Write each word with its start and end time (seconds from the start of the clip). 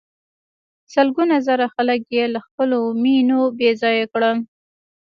سلګونه 0.93 1.35
زره 1.47 1.65
خلک 1.75 2.01
یې 2.17 2.25
له 2.33 2.39
خپلو 2.47 2.79
مېنو 3.01 3.41
بې 3.57 3.69
ځایه 3.81 4.05
کړل. 4.13 4.37